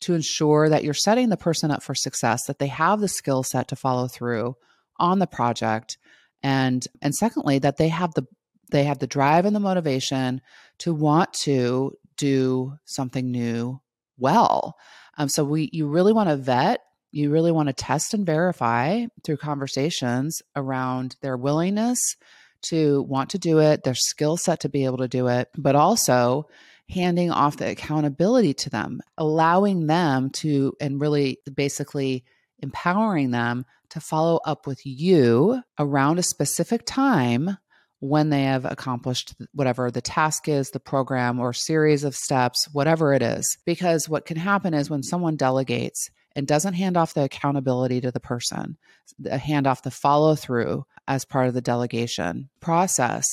to 0.03 0.13
ensure 0.13 0.69
that 0.69 0.83
you're 0.83 0.93
setting 0.93 1.29
the 1.29 1.37
person 1.37 1.71
up 1.71 1.83
for 1.83 1.95
success, 1.95 2.45
that 2.45 2.59
they 2.59 2.67
have 2.67 2.99
the 2.99 3.07
skill 3.07 3.43
set 3.43 3.67
to 3.69 3.75
follow 3.75 4.07
through 4.07 4.55
on 4.97 5.19
the 5.19 5.27
project, 5.27 5.97
and 6.41 6.85
and 7.01 7.15
secondly 7.15 7.59
that 7.59 7.77
they 7.77 7.89
have 7.89 8.13
the 8.13 8.25
they 8.71 8.83
have 8.83 8.99
the 8.99 9.07
drive 9.07 9.45
and 9.45 9.55
the 9.55 9.59
motivation 9.59 10.41
to 10.79 10.93
want 10.93 11.31
to 11.33 11.91
do 12.17 12.73
something 12.85 13.31
new 13.31 13.79
well. 14.17 14.75
Um, 15.17 15.29
so 15.29 15.43
we 15.43 15.69
you 15.71 15.87
really 15.87 16.13
want 16.13 16.29
to 16.29 16.37
vet, 16.37 16.79
you 17.11 17.29
really 17.29 17.51
want 17.51 17.67
to 17.67 17.73
test 17.73 18.13
and 18.13 18.25
verify 18.25 19.05
through 19.23 19.37
conversations 19.37 20.41
around 20.55 21.15
their 21.21 21.37
willingness 21.37 21.99
to 22.63 23.03
want 23.03 23.29
to 23.31 23.37
do 23.37 23.59
it, 23.59 23.83
their 23.83 23.95
skill 23.95 24.37
set 24.37 24.61
to 24.61 24.69
be 24.69 24.85
able 24.85 24.97
to 24.97 25.07
do 25.07 25.27
it, 25.27 25.49
but 25.57 25.75
also 25.75 26.47
handing 26.89 27.31
off 27.31 27.57
the 27.57 27.69
accountability 27.69 28.53
to 28.53 28.69
them, 28.69 29.01
allowing 29.17 29.87
them 29.87 30.29
to, 30.29 30.73
and 30.79 30.99
really 31.01 31.39
basically 31.55 32.23
empowering 32.59 33.31
them 33.31 33.65
to 33.89 33.99
follow 33.99 34.39
up 34.45 34.65
with 34.65 34.85
you 34.85 35.61
around 35.79 36.19
a 36.19 36.23
specific 36.23 36.83
time 36.85 37.57
when 37.99 38.29
they 38.29 38.43
have 38.43 38.65
accomplished 38.65 39.33
whatever 39.53 39.89
the 39.89 40.01
task 40.01 40.49
is, 40.49 40.71
the 40.71 40.79
program 40.79 41.39
or 41.39 41.53
series 41.53 42.03
of 42.03 42.15
steps, 42.15 42.67
whatever 42.73 43.13
it 43.13 43.21
is. 43.21 43.57
Because 43.65 44.09
what 44.09 44.25
can 44.25 44.35
happen 44.35 44.73
is 44.73 44.89
when 44.89 45.03
someone 45.03 45.37
delegates 45.37 46.09
and 46.35 46.47
doesn't 46.47 46.73
hand 46.73 46.97
off 46.97 47.13
the 47.13 47.23
accountability 47.23 48.01
to 48.01 48.11
the 48.11 48.19
person, 48.19 48.77
hand 49.29 49.67
off 49.67 49.83
the 49.83 49.91
follow 49.91 50.35
through 50.35 50.85
as 51.07 51.25
part 51.25 51.47
of 51.47 51.53
the 51.53 51.61
delegation 51.61 52.49
process, 52.59 53.25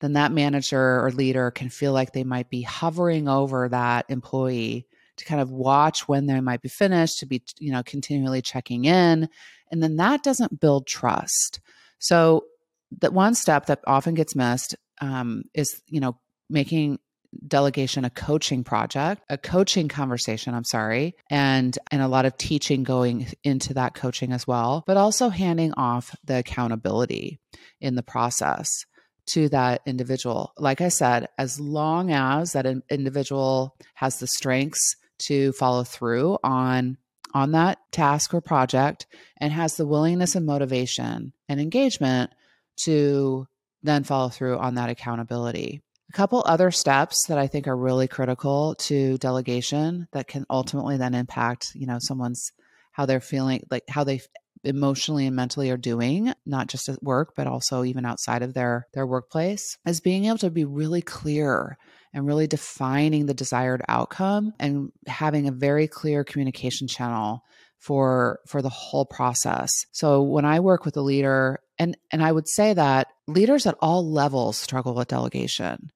then 0.00 0.14
that 0.14 0.32
manager 0.32 1.00
or 1.04 1.10
leader 1.12 1.50
can 1.50 1.68
feel 1.68 1.92
like 1.92 2.12
they 2.12 2.24
might 2.24 2.50
be 2.50 2.62
hovering 2.62 3.28
over 3.28 3.68
that 3.68 4.04
employee 4.08 4.86
to 5.16 5.24
kind 5.24 5.40
of 5.40 5.50
watch 5.50 6.08
when 6.08 6.26
they 6.26 6.40
might 6.40 6.62
be 6.62 6.68
finished, 6.68 7.18
to 7.18 7.26
be, 7.26 7.42
you 7.58 7.70
know, 7.70 7.82
continually 7.82 8.42
checking 8.42 8.84
in. 8.84 9.28
And 9.70 9.82
then 9.82 9.96
that 9.96 10.22
doesn't 10.22 10.60
build 10.60 10.86
trust. 10.86 11.60
So 11.98 12.44
that 13.00 13.12
one 13.12 13.34
step 13.34 13.66
that 13.66 13.80
often 13.86 14.14
gets 14.14 14.36
missed 14.36 14.76
um, 15.00 15.44
is 15.54 15.82
you 15.86 16.00
know 16.00 16.18
making 16.50 16.98
delegation 17.46 18.04
a 18.04 18.10
coaching 18.10 18.62
project 18.62 19.22
a 19.28 19.38
coaching 19.38 19.88
conversation 19.88 20.54
i'm 20.54 20.64
sorry 20.64 21.14
and 21.30 21.78
and 21.90 22.02
a 22.02 22.08
lot 22.08 22.24
of 22.24 22.36
teaching 22.36 22.82
going 22.82 23.26
into 23.42 23.74
that 23.74 23.94
coaching 23.94 24.32
as 24.32 24.46
well 24.46 24.84
but 24.86 24.96
also 24.96 25.28
handing 25.28 25.72
off 25.74 26.14
the 26.24 26.38
accountability 26.38 27.40
in 27.80 27.94
the 27.94 28.02
process 28.02 28.68
to 29.26 29.48
that 29.48 29.80
individual 29.86 30.52
like 30.58 30.80
i 30.80 30.88
said 30.88 31.26
as 31.38 31.58
long 31.58 32.12
as 32.12 32.52
that 32.52 32.66
individual 32.90 33.74
has 33.94 34.18
the 34.18 34.26
strengths 34.26 34.96
to 35.18 35.52
follow 35.52 35.84
through 35.84 36.36
on 36.44 36.96
on 37.34 37.52
that 37.52 37.78
task 37.92 38.34
or 38.34 38.40
project 38.40 39.06
and 39.38 39.52
has 39.52 39.76
the 39.76 39.86
willingness 39.86 40.34
and 40.34 40.46
motivation 40.46 41.32
and 41.48 41.60
engagement 41.60 42.30
to 42.84 43.46
then 43.82 44.04
follow 44.04 44.28
through 44.28 44.58
on 44.58 44.74
that 44.74 44.90
accountability. 44.90 45.82
A 46.12 46.14
couple 46.14 46.42
other 46.44 46.70
steps 46.70 47.16
that 47.28 47.38
I 47.38 47.46
think 47.46 47.66
are 47.66 47.74
really 47.74 48.06
critical 48.06 48.74
to 48.80 49.16
delegation 49.16 50.08
that 50.12 50.28
can 50.28 50.44
ultimately 50.50 50.98
then 50.98 51.14
impact, 51.14 51.72
you 51.74 51.86
know, 51.86 51.96
someone's 51.98 52.52
how 52.90 53.06
they're 53.06 53.18
feeling, 53.18 53.62
like 53.70 53.84
how 53.88 54.04
they 54.04 54.20
emotionally 54.62 55.26
and 55.26 55.34
mentally 55.34 55.70
are 55.70 55.78
doing, 55.78 56.34
not 56.44 56.66
just 56.66 56.90
at 56.90 57.02
work, 57.02 57.32
but 57.34 57.46
also 57.46 57.82
even 57.82 58.04
outside 58.04 58.42
of 58.42 58.52
their 58.52 58.86
their 58.92 59.06
workplace, 59.06 59.78
is 59.86 60.02
being 60.02 60.26
able 60.26 60.36
to 60.36 60.50
be 60.50 60.66
really 60.66 61.00
clear 61.00 61.78
and 62.12 62.26
really 62.26 62.46
defining 62.46 63.24
the 63.24 63.32
desired 63.32 63.80
outcome 63.88 64.52
and 64.60 64.92
having 65.06 65.48
a 65.48 65.52
very 65.52 65.88
clear 65.88 66.24
communication 66.24 66.88
channel 66.88 67.42
for 67.78 68.38
for 68.46 68.60
the 68.60 68.68
whole 68.68 69.06
process. 69.06 69.70
So 69.92 70.20
when 70.20 70.44
I 70.44 70.60
work 70.60 70.84
with 70.84 70.98
a 70.98 71.00
leader 71.00 71.60
and 71.78 71.96
and 72.10 72.22
I 72.22 72.30
would 72.30 72.50
say 72.50 72.74
that 72.74 73.06
leaders 73.26 73.66
at 73.66 73.78
all 73.80 74.06
levels 74.06 74.58
struggle 74.58 74.94
with 74.94 75.08
delegation 75.08 75.90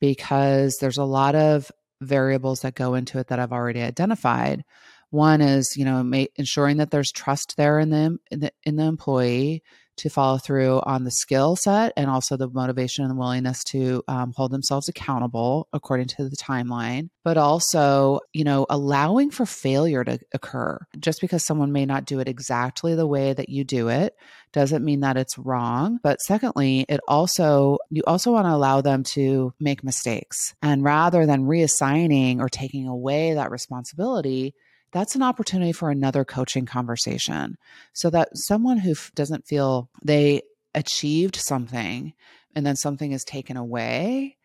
because 0.00 0.76
there's 0.80 0.98
a 0.98 1.04
lot 1.04 1.34
of 1.34 1.70
variables 2.00 2.60
that 2.60 2.74
go 2.74 2.94
into 2.94 3.18
it 3.18 3.28
that 3.28 3.38
I've 3.38 3.52
already 3.52 3.80
identified. 3.80 4.64
One 5.10 5.40
is, 5.40 5.74
you 5.76 5.84
know, 5.84 6.02
ma- 6.02 6.24
ensuring 6.36 6.78
that 6.78 6.90
there's 6.90 7.12
trust 7.12 7.54
there 7.56 7.78
in 7.78 7.90
the, 7.90 8.18
in 8.30 8.40
the 8.40 8.52
in 8.64 8.76
the 8.76 8.84
employee 8.84 9.62
to 9.96 10.08
follow 10.08 10.38
through 10.38 10.80
on 10.84 11.04
the 11.04 11.10
skill 11.10 11.56
set 11.56 11.92
and 11.96 12.10
also 12.10 12.36
the 12.36 12.48
motivation 12.48 13.04
and 13.04 13.10
the 13.10 13.18
willingness 13.18 13.64
to 13.64 14.02
um, 14.08 14.32
hold 14.36 14.50
themselves 14.50 14.88
accountable 14.88 15.68
according 15.72 16.06
to 16.06 16.28
the 16.28 16.36
timeline, 16.36 17.08
but 17.24 17.36
also, 17.36 18.20
you 18.32 18.44
know, 18.44 18.66
allowing 18.68 19.30
for 19.30 19.46
failure 19.46 20.04
to 20.04 20.18
occur. 20.32 20.78
Just 20.98 21.20
because 21.20 21.44
someone 21.44 21.72
may 21.72 21.86
not 21.86 22.04
do 22.04 22.20
it 22.20 22.28
exactly 22.28 22.94
the 22.94 23.06
way 23.06 23.32
that 23.32 23.48
you 23.48 23.64
do 23.64 23.88
it 23.88 24.14
doesn't 24.52 24.84
mean 24.84 25.00
that 25.00 25.16
it's 25.16 25.38
wrong. 25.38 25.98
But 26.02 26.20
secondly, 26.20 26.84
it 26.88 27.00
also, 27.08 27.78
you 27.90 28.02
also 28.06 28.32
want 28.32 28.46
to 28.46 28.54
allow 28.54 28.80
them 28.80 29.02
to 29.14 29.52
make 29.60 29.84
mistakes. 29.84 30.54
And 30.62 30.84
rather 30.84 31.26
than 31.26 31.46
reassigning 31.46 32.40
or 32.40 32.48
taking 32.48 32.86
away 32.86 33.34
that 33.34 33.50
responsibility, 33.50 34.54
that's 34.92 35.14
an 35.14 35.22
opportunity 35.22 35.72
for 35.72 35.90
another 35.90 36.24
coaching 36.24 36.66
conversation 36.66 37.56
so 37.92 38.10
that 38.10 38.28
someone 38.34 38.78
who 38.78 38.92
f- 38.92 39.10
doesn't 39.14 39.46
feel 39.46 39.90
they 40.02 40.42
achieved 40.74 41.36
something 41.36 42.12
and 42.54 42.64
then 42.64 42.76
something 42.76 43.12
is 43.12 43.24
taken 43.24 43.56
away 43.56 44.36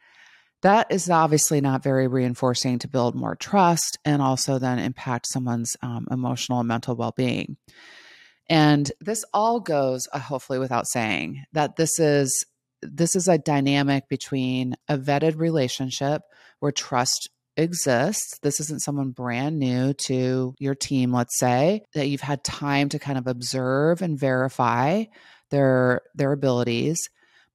that 0.61 0.91
is 0.91 1.09
obviously 1.09 1.59
not 1.59 1.83
very 1.83 2.07
reinforcing 2.07 2.79
to 2.79 2.87
build 2.87 3.15
more 3.15 3.35
trust 3.35 3.97
and 4.05 4.21
also 4.21 4.59
then 4.59 4.79
impact 4.79 5.27
someone's 5.27 5.75
um, 5.81 6.07
emotional 6.11 6.59
and 6.59 6.67
mental 6.67 6.95
well-being. 6.95 7.57
And 8.47 8.91
this 8.99 9.25
all 9.33 9.59
goes 9.59 10.07
uh, 10.13 10.19
hopefully 10.19 10.59
without 10.59 10.87
saying 10.87 11.43
that 11.53 11.77
this 11.77 11.99
is 11.99 12.45
this 12.83 13.15
is 13.15 13.27
a 13.27 13.37
dynamic 13.37 14.09
between 14.09 14.75
a 14.87 14.97
vetted 14.97 15.37
relationship 15.37 16.23
where 16.59 16.71
trust 16.71 17.29
exists. 17.61 18.39
This 18.41 18.59
isn't 18.59 18.81
someone 18.81 19.11
brand 19.11 19.57
new 19.59 19.93
to 20.05 20.53
your 20.59 20.75
team, 20.75 21.13
let's 21.13 21.39
say, 21.39 21.83
that 21.93 22.07
you've 22.07 22.21
had 22.21 22.43
time 22.43 22.89
to 22.89 22.99
kind 22.99 23.17
of 23.17 23.27
observe 23.27 24.01
and 24.01 24.19
verify 24.19 25.05
their 25.49 26.01
their 26.15 26.31
abilities, 26.31 26.99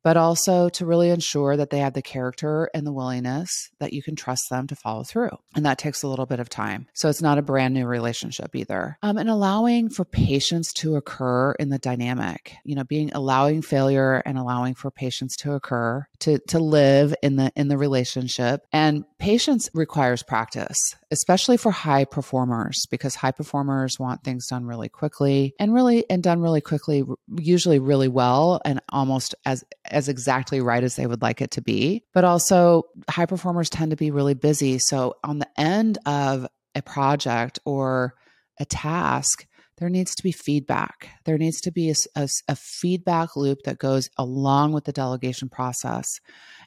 but 0.04 0.16
also 0.16 0.68
to 0.68 0.86
really 0.86 1.10
ensure 1.10 1.56
that 1.56 1.70
they 1.70 1.78
have 1.78 1.94
the 1.94 2.02
character 2.02 2.70
and 2.72 2.86
the 2.86 2.92
willingness 2.92 3.50
that 3.80 3.92
you 3.92 4.02
can 4.04 4.14
trust 4.14 4.42
them 4.50 4.68
to 4.68 4.76
follow 4.76 5.02
through. 5.02 5.30
And 5.56 5.66
that 5.66 5.78
takes 5.78 6.04
a 6.04 6.08
little 6.08 6.26
bit 6.26 6.38
of 6.38 6.48
time. 6.48 6.86
So 6.94 7.08
it's 7.08 7.22
not 7.22 7.38
a 7.38 7.42
brand 7.42 7.74
new 7.74 7.86
relationship 7.86 8.54
either. 8.54 8.98
Um, 9.02 9.18
and 9.18 9.28
allowing 9.28 9.88
for 9.88 10.04
patience 10.04 10.72
to 10.74 10.94
occur 10.94 11.52
in 11.54 11.70
the 11.70 11.78
dynamic, 11.78 12.54
you 12.64 12.76
know, 12.76 12.84
being 12.84 13.10
allowing 13.14 13.62
failure 13.62 14.22
and 14.24 14.38
allowing 14.38 14.74
for 14.74 14.92
patience 14.92 15.34
to 15.38 15.54
occur 15.54 16.06
to, 16.20 16.38
to 16.48 16.60
live 16.60 17.12
in 17.20 17.34
the, 17.34 17.50
in 17.56 17.66
the 17.66 17.78
relationship. 17.78 18.60
And 18.72 19.04
patience 19.18 19.68
requires 19.72 20.22
practice, 20.22 20.78
especially 21.10 21.56
for 21.56 21.70
high 21.70 22.04
performers, 22.04 22.86
because 22.90 23.14
high 23.14 23.30
performers 23.30 23.98
want 23.98 24.22
things 24.22 24.46
done 24.48 24.66
really 24.66 24.88
quickly 24.88 25.54
and 25.58 25.72
really, 25.72 26.08
and 26.10 26.22
done 26.22 26.40
really 26.40 26.60
quickly, 26.60 27.02
usually 27.38 27.78
really 27.78 28.08
well 28.08 28.60
and 28.64 28.80
almost 28.90 29.34
as 29.44 29.64
as 29.86 30.08
exactly 30.08 30.60
right 30.60 30.84
as 30.84 30.96
they 30.96 31.06
would 31.06 31.22
like 31.22 31.40
it 31.40 31.52
to 31.52 31.62
be. 31.62 32.02
But 32.12 32.24
also, 32.24 32.84
high 33.08 33.26
performers 33.26 33.70
tend 33.70 33.90
to 33.90 33.96
be 33.96 34.10
really 34.10 34.34
busy. 34.34 34.78
So, 34.78 35.14
on 35.24 35.38
the 35.38 35.48
end 35.56 35.98
of 36.06 36.46
a 36.74 36.82
project 36.82 37.58
or 37.64 38.14
a 38.58 38.64
task, 38.64 39.46
there 39.78 39.90
needs 39.90 40.14
to 40.14 40.22
be 40.22 40.32
feedback. 40.32 41.10
There 41.24 41.36
needs 41.38 41.60
to 41.62 41.70
be 41.70 41.90
a, 41.90 41.94
a, 42.14 42.28
a, 42.48 42.56
feedback 42.56 43.36
loop 43.36 43.58
that 43.64 43.78
goes 43.78 44.08
along 44.16 44.72
with 44.72 44.84
the 44.84 44.92
delegation 44.92 45.48
process. 45.48 46.06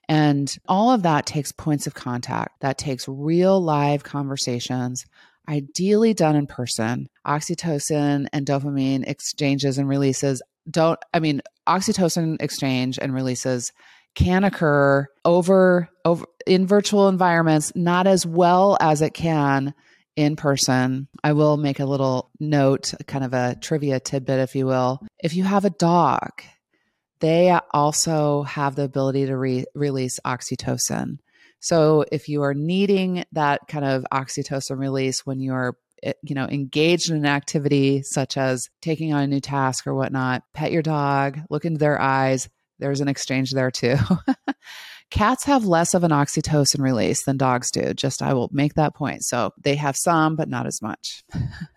And 0.10 0.54
all 0.68 0.92
of 0.92 1.04
that 1.04 1.28
takes 1.28 1.52
points 1.52 1.86
of 1.86 1.94
contact, 1.94 2.62
that 2.62 2.80
takes 2.80 3.08
real 3.08 3.62
live 3.62 4.04
conversations, 4.04 5.06
ideally 5.48 6.16
done 6.16 6.36
in 6.36 6.48
person. 6.48 7.08
Oxytocin 7.28 8.28
and 8.34 8.46
dopamine 8.46 9.08
exchanges 9.08 9.78
and 9.78 9.88
releases 9.88 10.42
don't, 10.70 11.00
I 11.14 11.20
mean, 11.20 11.42
oxytocin 11.68 12.42
exchange 12.42 12.98
and 13.00 13.14
releases 13.14 13.72
can 14.16 14.44
occur 14.44 15.08
over 15.24 15.88
over 16.04 16.26
in 16.48 16.66
virtual 16.66 17.08
environments 17.08 17.72
not 17.76 18.08
as 18.08 18.26
well 18.26 18.76
as 18.82 19.04
it 19.04 19.14
can 19.14 19.76
in 20.16 20.36
person. 20.36 21.08
I 21.24 21.34
will 21.34 21.58
make 21.58 21.80
a 21.80 21.86
little 21.86 22.32
note, 22.40 22.94
kind 23.06 23.24
of 23.24 23.34
a 23.34 23.56
trivia 23.62 24.00
tidbit 24.00 24.40
if 24.40 24.56
you 24.56 24.66
will. 24.66 25.00
If 25.24 25.36
you 25.36 25.44
have 25.44 25.66
a 25.66 25.70
dog, 25.70 26.42
they 27.20 27.58
also 27.72 28.44
have 28.44 28.76
the 28.76 28.84
ability 28.84 29.26
to 29.26 29.38
re- 29.38 29.66
release 29.76 30.20
oxytocin. 30.26 31.20
So 31.60 32.06
if 32.12 32.30
you 32.30 32.44
are 32.44 32.54
needing 32.54 33.26
that 33.34 33.62
kind 33.68 33.84
of 33.84 34.06
oxytocin 34.12 34.78
release 34.78 35.26
when 35.26 35.42
you're 35.42 35.76
Eh, 36.04 36.14
you 36.24 36.36
know, 36.36 36.46
engaged 36.46 37.10
in 37.10 37.18
an 37.18 37.26
activity 37.26 38.02
such 38.04 38.38
as 38.38 38.70
taking 38.82 39.14
on 39.14 39.24
a 39.24 39.28
new 39.28 39.40
task 39.40 39.86
or 39.86 39.94
whatnot, 39.94 40.44
pet 40.54 40.72
your 40.72 40.82
dog, 40.82 41.40
look 41.50 41.66
into 41.66 41.80
their 41.80 42.00
eyes. 42.00 42.50
There's 42.80 43.02
an 43.02 43.08
exchange 43.08 43.52
there 43.52 43.72
too. 43.72 43.98
Cats 45.12 45.44
have 45.46 45.66
less 45.66 45.94
of 45.94 46.04
an 46.04 46.12
oxytocin 46.12 46.80
release 46.80 47.24
than 47.24 47.38
dogs 47.38 47.72
do. 47.72 47.94
Just 47.94 48.22
I 48.22 48.34
will 48.34 48.50
make 48.54 48.76
that 48.76 48.96
point. 48.96 49.24
So 49.24 49.52
they 49.62 49.76
have 49.76 49.98
some, 49.98 50.36
but 50.36 50.48
not 50.48 50.68
as 50.68 50.82
much. 50.82 51.24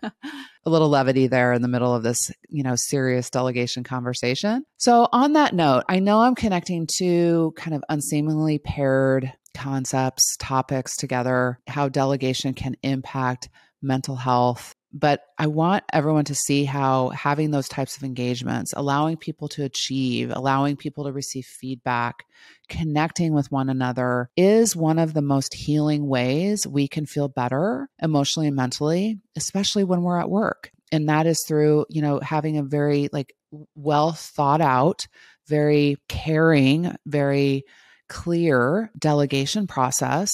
a 0.65 0.69
little 0.69 0.89
levity 0.89 1.27
there 1.27 1.53
in 1.53 1.61
the 1.61 1.67
middle 1.67 1.93
of 1.93 2.03
this, 2.03 2.31
you 2.49 2.63
know, 2.63 2.75
serious 2.75 3.29
delegation 3.29 3.83
conversation. 3.83 4.63
So 4.77 5.07
on 5.11 5.33
that 5.33 5.53
note, 5.53 5.83
I 5.89 5.99
know 5.99 6.19
I'm 6.21 6.35
connecting 6.35 6.87
two 6.87 7.53
kind 7.55 7.75
of 7.75 7.83
unseemingly 7.89 8.59
paired 8.59 9.31
concepts, 9.53 10.35
topics 10.39 10.95
together, 10.95 11.59
how 11.67 11.89
delegation 11.89 12.53
can 12.53 12.75
impact 12.81 13.49
mental 13.81 14.15
health. 14.15 14.75
But 14.93 15.21
I 15.39 15.47
want 15.47 15.83
everyone 15.91 16.25
to 16.25 16.35
see 16.35 16.65
how 16.65 17.09
having 17.09 17.49
those 17.49 17.67
types 17.67 17.97
of 17.97 18.03
engagements, 18.03 18.73
allowing 18.75 19.17
people 19.17 19.47
to 19.49 19.63
achieve, 19.63 20.31
allowing 20.33 20.75
people 20.75 21.05
to 21.05 21.11
receive 21.11 21.45
feedback, 21.45 22.25
connecting 22.69 23.33
with 23.33 23.51
one 23.51 23.69
another 23.69 24.29
is 24.37 24.75
one 24.75 24.99
of 24.99 25.15
the 25.15 25.23
most 25.23 25.55
healing 25.55 26.07
ways 26.07 26.67
we 26.67 26.87
can 26.87 27.07
feel 27.07 27.27
better 27.27 27.89
emotionally 28.01 28.47
and 28.47 28.55
mentally, 28.55 29.19
especially 29.35 29.83
when 29.83 30.03
we're 30.03 30.19
at 30.19 30.29
work. 30.29 30.69
And 30.91 31.09
that 31.09 31.25
is 31.25 31.43
through, 31.47 31.87
you 31.89 32.03
know, 32.03 32.19
having 32.19 32.57
a 32.57 32.63
very 32.63 33.09
like 33.11 33.33
well 33.73 34.11
thought 34.11 34.61
out, 34.61 35.07
very 35.47 35.97
caring, 36.07 36.95
very 37.07 37.63
clear 38.09 38.91
delegation 38.97 39.65
process 39.65 40.31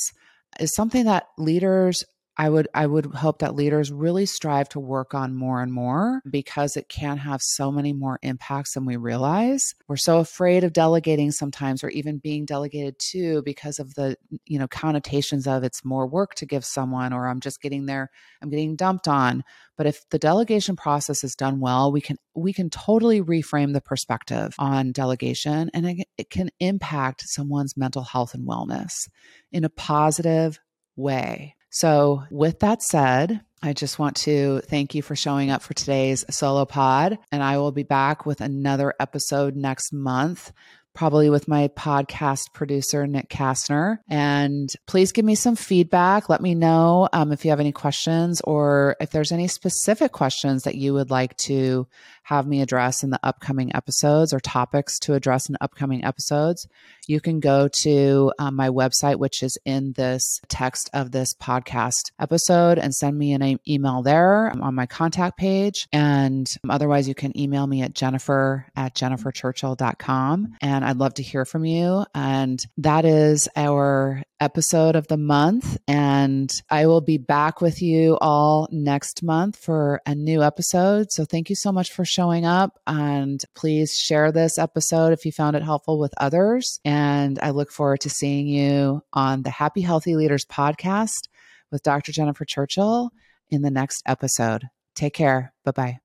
is 0.60 0.74
something 0.75 1.06
that 1.06 1.28
leaders 1.38 2.04
I 2.39 2.48
would 2.50 2.69
I 2.74 2.88
would 2.88 3.08
hope 3.08 3.39
that 3.39 3.55
leaders 3.55 3.91
really 3.91 4.25
strive 4.25 4.69
to 4.69 4.79
work 4.79 5.13
on 5.13 5.36
more 5.36 5.62
and 5.62 5.74
more 5.74 6.22
because 6.29 6.77
it 6.77 6.88
can 6.88 7.17
have 7.17 7.41
so 7.41 7.69
many 7.69 7.91
more 7.91 8.17
impacts 8.22 8.75
than 8.75 8.86
we 8.86 8.96
realize. 8.96 9.75
We're 9.89 9.98
so 9.98 10.19
afraid 10.19 10.63
of 10.63 10.72
delegating 10.72 11.31
sometimes 11.31 11.84
or 11.84 11.89
even 11.89 12.17
being 12.17 12.46
delegated 12.46 12.98
to 13.12 13.41
because 13.41 13.77
of 13.77 13.93
the 13.96 14.15
you 14.46 14.58
know 14.58 14.69
connotations 14.69 15.47
of 15.47 15.65
it's 15.65 15.84
more 15.84 16.08
work 16.08 16.34
to 16.36 16.45
give 16.45 16.63
someone 16.63 17.12
or 17.12 17.28
I'm 17.28 17.41
just 17.41 17.62
getting 17.62 17.88
there 17.88 18.10
I'm 18.41 18.49
getting 18.49 18.78
dumped 18.78 19.10
on. 19.10 19.43
But 19.75 19.88
if 19.88 20.08
the 20.10 20.19
delegation 20.19 20.78
process 20.78 21.25
is 21.25 21.36
done 21.36 21.60
well, 21.60 21.91
we 21.91 21.99
can 21.99 22.15
we 22.36 22.54
can 22.54 22.69
totally 22.69 23.21
reframe 23.21 23.73
the 23.73 23.82
perspective 23.82 24.56
on 24.58 24.93
delegation 24.93 25.71
and 25.73 25.86
it, 25.86 26.08
it 26.17 26.30
can 26.30 26.52
impact 26.62 27.28
someone's 27.28 27.75
mental 27.75 28.04
health 28.04 28.34
and 28.34 28.47
wellness 28.47 29.10
in 29.52 29.65
a 29.65 29.69
positive 29.69 30.58
way. 30.95 31.58
So, 31.69 32.23
with 32.32 32.60
that 32.60 32.82
said, 32.82 33.41
I 33.62 33.73
just 33.73 33.99
want 33.99 34.15
to 34.17 34.62
thank 34.62 34.95
you 34.95 35.01
for 35.01 35.15
showing 35.15 35.51
up 35.51 35.62
for 35.62 35.73
today's 35.73 36.23
solo 36.29 36.65
pod. 36.65 37.19
And 37.32 37.43
I 37.43 37.58
will 37.58 37.71
be 37.71 37.84
back 37.84 38.25
with 38.25 38.41
another 38.41 38.93
episode 38.99 39.55
next 39.55 39.91
month 39.91 40.53
probably 40.93 41.30
with 41.30 41.47
my 41.47 41.67
podcast 41.69 42.54
producer, 42.54 43.08
Nick 43.08 43.30
Kastner. 43.30 43.99
And 44.10 44.69
please 44.88 45.12
give 45.12 45.25
me 45.25 45.36
some 45.36 45.56
feedback. 45.56 46.30
Let 46.30 46.41
me 46.41 46.56
know 46.56 47.08
um, 47.13 47.32
if 47.32 47.45
you 47.45 47.52
have 47.52 47.60
any 47.60 47.71
questions 47.71 48.41
or 48.41 48.95
if 48.99 49.12
there's 49.12 49.32
any 49.32 49.47
specific 49.47 50.12
questions 50.12 50.63
that 50.63 50.75
you 50.75 50.93
would 50.93 51.10
like 51.10 51.38
to 51.38 51.88
have 52.23 52.45
me 52.45 52.62
address 52.62 53.04
in 53.04 53.10
the 53.10 53.19
upcoming 53.23 53.75
episodes 53.75 54.34
or 54.34 54.39
topics 54.39 54.99
to 54.99 55.15
address 55.15 55.49
in 55.49 55.58
upcoming 55.62 56.04
episodes, 56.04 56.67
you 57.08 57.19
can 57.19 57.39
go 57.39 57.67
to 57.67 58.32
um, 58.38 58.56
my 58.56 58.69
website, 58.69 59.15
which 59.17 59.41
is 59.41 59.58
in 59.65 59.93
this 59.93 60.39
text 60.47 60.91
of 60.93 61.12
this 61.12 61.34
podcast 61.34 62.12
episode, 62.19 62.78
and 62.78 62.93
send 62.93 63.17
me 63.17 63.34
an 63.34 63.60
email 63.67 64.04
there 64.04 64.52
on 64.62 64.75
my 64.75 64.86
contact 64.86 65.38
page. 65.38 65.88
And 65.91 66.47
otherwise, 66.69 67.08
you 67.08 67.15
can 67.15 67.36
email 67.38 67.65
me 67.65 67.82
at 67.82 67.95
jennifer 67.95 68.67
at 68.75 68.93
jenniferchurchill.com. 68.93 70.56
And 70.62 70.86
I'd 70.89 70.97
love 70.97 71.13
to 71.15 71.23
hear 71.23 71.45
from 71.45 71.65
you. 71.65 72.04
And 72.15 72.60
that 72.78 73.06
is 73.06 73.47
our 73.56 74.23
episode 74.39 74.95
of 74.95 75.08
the 75.08 75.17
month. 75.17 75.78
And 75.88 76.52
I 76.67 76.88
will 76.88 77.02
be 77.02 77.19
back 77.19 77.62
with 77.62 77.80
you 77.80 78.17
all 78.19 78.67
next 78.71 79.21
month 79.21 79.56
for 79.56 80.02
a 80.08 80.15
new 80.15 80.41
episode. 80.41 81.12
So 81.12 81.25
thank 81.25 81.52
you 81.52 81.56
so 81.56 81.71
much 81.71 81.91
for 81.91 82.06
showing 82.06 82.43
up. 82.43 82.80
And 82.88 83.39
please 83.54 83.95
share 83.95 84.32
this 84.32 84.58
episode 84.58 85.13
if 85.13 85.25
you 85.25 85.32
found 85.32 85.56
it 85.56 85.62
helpful 85.62 85.99
with 85.99 86.13
others. 86.17 86.80
And 86.84 87.38
I 87.39 87.52
look 87.52 87.71
forward 87.71 87.99
to 88.02 88.10
seeing 88.10 88.47
you 88.47 89.04
on 89.13 89.43
the 89.43 89.52
Happy 89.52 89.82
Healthy 89.82 90.15
Leaders 90.15 90.45
podcast 90.45 91.28
with 91.71 91.84
Dr. 91.84 92.12
Jennifer 92.12 92.45
Churchill 92.45 93.12
in 93.52 93.62
the 93.62 93.69
next 93.69 94.02
episode. 94.08 94.63
Take 94.95 95.13
care. 95.13 95.54
Bye 95.63 95.71
bye. 95.71 95.97